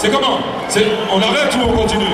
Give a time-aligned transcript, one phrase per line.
[0.00, 0.38] C'est comment
[1.12, 2.06] On arrête ou on continue